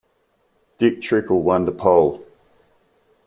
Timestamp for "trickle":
0.99-1.43